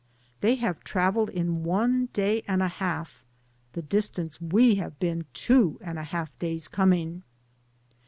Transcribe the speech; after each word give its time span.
They 0.39 0.55
have 0.55 0.83
traveled 0.83 1.29
in 1.29 1.61
one 1.63 2.07
day 2.07 2.41
and 2.47 2.63
a 2.63 2.67
half 2.67 3.23
the 3.73 3.83
dis 3.83 4.09
tance 4.09 4.41
we 4.41 4.73
have 4.81 4.97
been 4.99 5.27
two 5.31 5.77
and 5.79 5.99
a 5.99 6.03
half 6.03 6.31
days 6.39 6.67
com 6.67 6.91
ing. 6.93 7.23